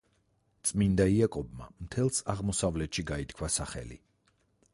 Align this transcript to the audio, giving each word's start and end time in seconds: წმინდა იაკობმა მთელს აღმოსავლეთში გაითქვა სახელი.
წმინდა 0.69 1.05
იაკობმა 1.17 1.67
მთელს 1.83 2.25
აღმოსავლეთში 2.35 3.05
გაითქვა 3.13 3.53
სახელი. 3.59 4.01